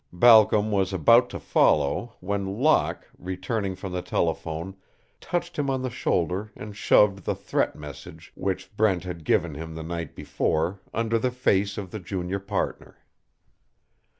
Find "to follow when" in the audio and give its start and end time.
1.29-2.57